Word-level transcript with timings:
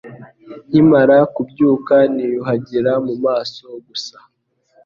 Nkimara 0.67 1.17
kubyuka, 1.33 1.95
niyuhagira 2.13 2.91
mumaso 3.05 3.67
gusa 3.87 4.17